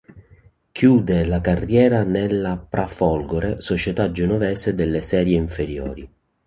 [0.71, 6.09] Chiude la carriera nella Pra' Folgore, società genovese delle serie inferiori.